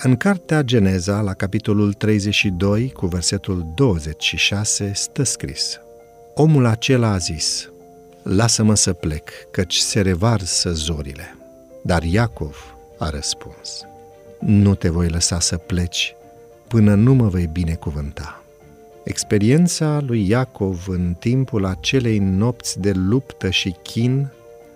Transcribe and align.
În 0.00 0.16
cartea 0.16 0.62
Geneza, 0.62 1.20
la 1.20 1.32
capitolul 1.32 1.92
32, 1.92 2.90
cu 2.90 3.06
versetul 3.06 3.66
26, 3.74 4.92
stă 4.94 5.22
scris 5.22 5.80
Omul 6.34 6.66
acela 6.66 7.08
a 7.12 7.16
zis, 7.16 7.70
Lasă-mă 8.22 8.74
să 8.74 8.92
plec, 8.92 9.30
căci 9.50 9.76
se 9.76 10.00
revarsă 10.00 10.72
zorile. 10.72 11.36
Dar 11.82 12.02
Iacov 12.02 12.76
a 12.98 13.10
răspuns, 13.10 13.84
Nu 14.40 14.74
te 14.74 14.88
voi 14.88 15.08
lăsa 15.08 15.40
să 15.40 15.56
pleci 15.56 16.14
până 16.68 16.94
nu 16.94 17.14
mă 17.14 17.28
vei 17.28 17.48
binecuvânta. 17.52 18.42
Experiența 19.04 20.00
lui 20.06 20.28
Iacov 20.28 20.84
în 20.88 21.14
timpul 21.18 21.64
acelei 21.64 22.18
nopți 22.18 22.80
de 22.80 22.92
luptă 22.92 23.50
și 23.50 23.74
chin 23.82 24.28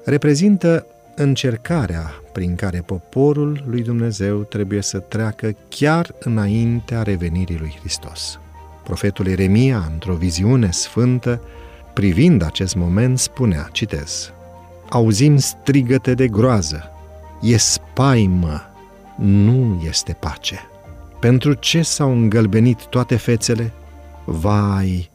reprezintă 0.04 0.86
încercarea 1.22 2.10
prin 2.32 2.54
care 2.54 2.80
poporul 2.80 3.64
lui 3.66 3.82
Dumnezeu 3.82 4.42
trebuie 4.42 4.82
să 4.82 4.98
treacă 4.98 5.56
chiar 5.68 6.14
înaintea 6.20 7.02
revenirii 7.02 7.58
lui 7.58 7.76
Hristos. 7.80 8.38
Profetul 8.84 9.26
Eremia, 9.26 9.88
într-o 9.92 10.14
viziune 10.14 10.70
sfântă, 10.70 11.42
privind 11.94 12.42
acest 12.42 12.74
moment, 12.74 13.18
spunea, 13.18 13.68
citez, 13.72 14.32
Auzim 14.88 15.36
strigăte 15.36 16.14
de 16.14 16.28
groază, 16.28 16.90
e 17.40 17.56
spaimă, 17.56 18.60
nu 19.16 19.82
este 19.88 20.16
pace. 20.20 20.60
Pentru 21.20 21.52
ce 21.52 21.82
s-au 21.82 22.12
îngălbenit 22.12 22.86
toate 22.86 23.16
fețele? 23.16 23.72
Vai, 24.24 25.10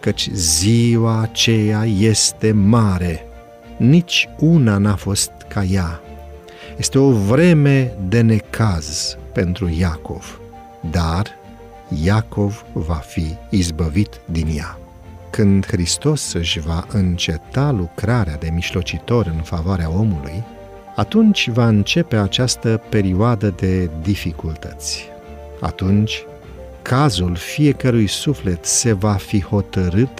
căci 0.00 0.28
ziua 0.32 1.20
aceea 1.20 1.84
este 1.84 2.52
mare, 2.52 3.24
nici 3.80 4.28
una 4.38 4.76
n-a 4.76 4.94
fost 4.96 5.30
ca 5.48 5.62
ea. 5.62 6.00
Este 6.76 6.98
o 6.98 7.10
vreme 7.10 7.92
de 8.08 8.20
necaz 8.20 9.16
pentru 9.32 9.68
Iacov, 9.78 10.40
dar 10.90 11.26
Iacov 12.02 12.64
va 12.72 12.94
fi 12.94 13.34
izbăvit 13.50 14.20
din 14.24 14.46
ea. 14.56 14.78
Când 15.30 15.66
Hristos 15.66 16.32
își 16.32 16.60
va 16.60 16.84
înceta 16.92 17.70
lucrarea 17.70 18.36
de 18.36 18.50
mișlocitor 18.52 19.26
în 19.26 19.42
favoarea 19.42 19.90
omului, 19.90 20.44
atunci 20.96 21.48
va 21.48 21.68
începe 21.68 22.16
această 22.16 22.82
perioadă 22.88 23.54
de 23.56 23.90
dificultăți. 24.02 25.08
Atunci, 25.60 26.24
cazul 26.82 27.34
fiecărui 27.36 28.06
suflet 28.06 28.64
se 28.64 28.92
va 28.92 29.12
fi 29.12 29.42
hotărât 29.42 30.18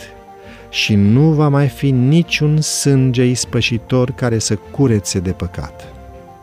și 0.70 0.94
nu 0.94 1.32
va 1.32 1.48
mai 1.48 1.68
fi 1.68 1.90
niciun 1.90 2.60
sânge 2.60 3.24
ispășitor 3.24 4.10
care 4.10 4.38
să 4.38 4.56
curețe 4.56 5.18
de 5.18 5.30
păcat. 5.30 5.92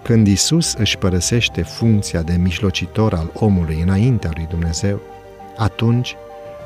Când 0.03 0.27
Isus 0.27 0.73
își 0.73 0.97
părăsește 0.97 1.61
funcția 1.61 2.21
de 2.21 2.33
mijlocitor 2.33 3.13
al 3.13 3.31
omului 3.33 3.81
înaintea 3.81 4.31
lui 4.35 4.47
Dumnezeu, 4.49 5.01
atunci 5.57 6.15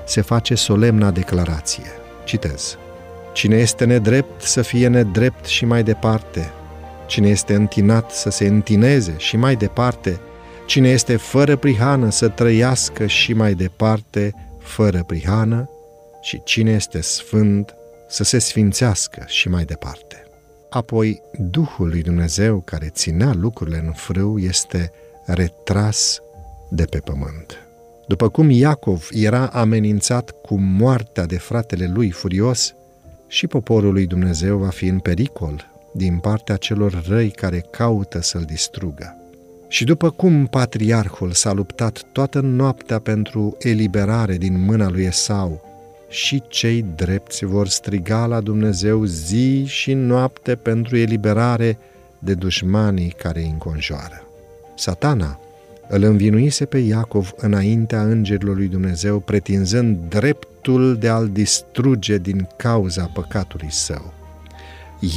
se 0.06 0.22
face 0.22 0.56
solemna 0.56 1.12
declarație. 1.12 1.86
Citez. 2.24 2.78
Cine 3.34 3.56
este 3.56 3.86
nedrept 3.86 4.42
să 4.42 4.62
fie 4.62 4.88
nedrept 4.88 5.46
și 5.46 5.66
mai 5.66 5.84
departe. 5.84 6.52
Cine 7.06 7.30
este 7.30 7.54
întinat 7.54 8.12
să 8.12 8.30
se 8.30 8.48
întineze 8.48 9.14
și 9.18 9.38
mai 9.38 9.56
departe. 9.56 10.20
Cine 10.66 10.90
este 10.90 11.16
fără 11.16 11.56
prihană 11.56 12.10
să 12.10 12.28
trăiască 12.28 13.06
și 13.06 13.34
mai 13.34 13.54
departe 13.54 14.34
fără 14.60 15.04
prihană 15.04 15.70
și 16.22 16.42
cine 16.44 16.72
este 16.72 17.02
sfânt 17.02 17.76
să 18.08 18.24
se 18.24 18.40
sfințească 18.40 19.24
și 19.28 19.50
mai 19.50 19.66
departe. 19.66 20.24
Apoi, 20.70 21.22
Duhul 21.38 21.88
lui 21.88 22.02
Dumnezeu 22.02 22.60
care 22.60 22.90
ținea 22.90 23.34
lucrurile 23.34 23.84
în 23.86 23.92
frâu 23.92 24.40
este 24.40 24.92
retras 25.26 26.20
de 26.70 26.86
pe 26.86 26.98
pământ. 26.98 27.58
După 28.08 28.30
cum 28.30 28.50
Iacov 28.50 29.08
era 29.12 29.48
amenințat 29.48 30.32
cu 30.32 30.56
moartea 30.56 31.26
de 31.26 31.38
fratele 31.38 31.92
lui 31.94 32.12
furios, 32.12 32.76
și 33.32 33.48
poporul 33.48 33.94
lui 33.94 34.06
Dumnezeu 34.06 34.58
va 34.58 34.68
fi 34.68 34.86
în 34.86 35.00
pericol 35.00 35.72
din 35.94 36.18
partea 36.18 36.56
celor 36.56 37.04
răi 37.08 37.30
care 37.30 37.66
caută 37.70 38.22
să-l 38.22 38.42
distrugă. 38.42 39.16
Și 39.68 39.84
după 39.84 40.10
cum 40.10 40.46
patriarhul 40.46 41.32
s-a 41.32 41.52
luptat 41.52 42.02
toată 42.12 42.40
noaptea 42.40 43.00
pentru 43.00 43.58
eliberare 43.60 44.38
din 44.38 44.64
mâna 44.64 44.90
lui 44.90 45.04
Esau, 45.04 45.71
și 46.12 46.44
cei 46.48 46.86
drepți 46.96 47.46
vor 47.46 47.68
striga 47.68 48.26
la 48.26 48.42
Dumnezeu 48.42 49.04
zi 49.04 49.66
și 49.66 49.94
noapte 49.94 50.56
pentru 50.56 50.98
eliberare 50.98 51.78
de 52.20 52.34
dușmanii 52.34 53.10
care 53.18 53.40
îi 53.40 53.50
înconjoară. 53.52 54.24
Satana 54.76 55.40
îl 55.88 56.04
învinuise 56.04 56.66
pe 56.66 56.78
Iacov 56.78 57.34
înaintea 57.38 58.02
îngerilor 58.02 58.56
lui 58.56 58.68
Dumnezeu, 58.68 59.20
pretinzând 59.20 59.98
dreptul 60.10 60.98
de 60.98 61.08
a-l 61.08 61.30
distruge 61.30 62.18
din 62.18 62.48
cauza 62.56 63.10
păcatului 63.14 63.72
său. 63.72 64.14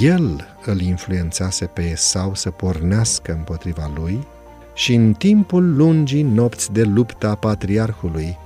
El 0.01 0.47
îl 0.65 0.81
influențase 0.81 1.65
pe 1.65 1.83
Esau 1.83 2.35
să 2.35 2.51
pornească 2.51 3.33
împotriva 3.33 3.91
lui 3.95 4.27
și 4.75 4.95
în 4.95 5.13
timpul 5.13 5.77
lungii 5.77 6.23
nopți 6.23 6.73
de 6.73 6.83
luptă 6.83 7.29
a 7.29 7.35
patriarhului, 7.35 8.39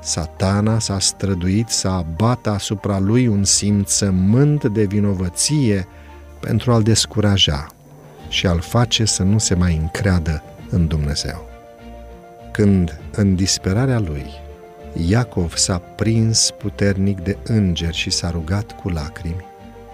satana 0.00 0.78
s-a 0.78 0.98
străduit 0.98 1.68
să 1.68 1.88
abată 1.88 2.50
asupra 2.50 2.98
lui 2.98 3.26
un 3.26 3.44
simțământ 3.44 4.64
de 4.64 4.84
vinovăție 4.84 5.86
pentru 6.40 6.72
a-l 6.72 6.82
descuraja 6.82 7.66
și 8.28 8.46
a-l 8.46 8.60
face 8.60 9.04
să 9.04 9.22
nu 9.22 9.38
se 9.38 9.54
mai 9.54 9.76
încreadă 9.76 10.42
în 10.70 10.86
Dumnezeu. 10.86 11.48
Când, 12.52 13.00
în 13.12 13.34
disperarea 13.34 13.98
lui, 13.98 14.24
Iacov 15.08 15.54
s-a 15.56 15.78
prins 15.78 16.50
puternic 16.58 17.20
de 17.20 17.36
îngeri 17.44 17.96
și 17.96 18.10
s-a 18.10 18.30
rugat 18.30 18.80
cu 18.80 18.88
lacrimi, 18.88 19.44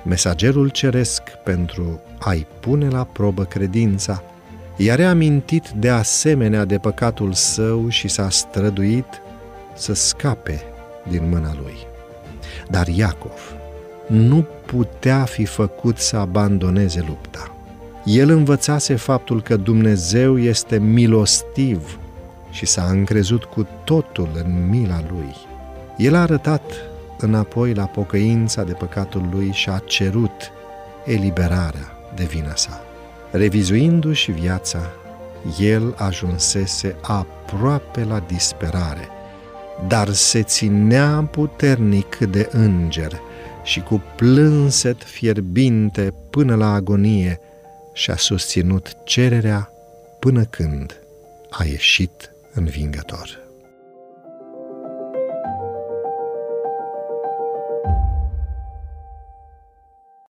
mesagerul 0.05 0.69
ceresc 0.69 1.23
pentru 1.45 2.01
a-i 2.19 2.47
pune 2.61 2.89
la 2.89 3.05
probă 3.05 3.45
credința, 3.45 4.23
i-a 4.77 4.95
reamintit 4.95 5.69
de 5.69 5.89
asemenea 5.89 6.65
de 6.65 6.79
păcatul 6.79 7.33
său 7.33 7.89
și 7.89 8.09
s-a 8.09 8.31
străduit 8.31 9.07
să 9.75 9.94
scape 9.94 10.65
din 11.09 11.28
mâna 11.28 11.53
lui. 11.62 11.77
Dar 12.69 12.87
Iacov 12.88 13.55
nu 14.06 14.47
putea 14.66 15.25
fi 15.25 15.44
făcut 15.44 15.99
să 15.99 16.16
abandoneze 16.16 17.05
lupta. 17.09 17.56
El 18.05 18.31
învățase 18.31 18.94
faptul 18.94 19.43
că 19.43 19.56
Dumnezeu 19.56 20.38
este 20.38 20.78
milostiv 20.78 21.99
și 22.50 22.66
s-a 22.66 22.84
încrezut 22.91 23.44
cu 23.44 23.69
totul 23.84 24.28
în 24.44 24.69
mila 24.69 25.00
lui. 25.11 25.37
El 25.97 26.15
a 26.15 26.21
arătat 26.21 26.72
înapoi 27.19 27.75
la 27.75 27.84
pocăința 27.84 28.62
de 28.62 28.72
păcatul 28.72 29.28
lui 29.32 29.50
și 29.53 29.69
a 29.69 29.78
cerut 29.78 30.53
eliberarea 31.05 31.93
de 32.15 32.25
vina 32.25 32.55
sa. 32.55 32.81
Revizuindu-și 33.31 34.31
viața, 34.31 34.78
el 35.61 35.94
ajunsese 35.97 36.97
aproape 37.00 38.05
la 38.05 38.22
disperare, 38.27 39.09
dar 39.88 40.10
se 40.12 40.43
ținea 40.43 41.28
puternic 41.31 42.16
de 42.16 42.48
înger 42.53 43.20
și 43.62 43.81
cu 43.81 44.03
plânset 44.16 45.03
fierbinte 45.03 46.15
până 46.31 46.54
la 46.54 46.72
agonie 46.72 47.41
și-a 47.93 48.16
susținut 48.16 48.97
cererea 49.04 49.70
până 50.19 50.44
când 50.44 51.00
a 51.50 51.65
ieșit 51.65 52.32
învingător. 52.53 53.42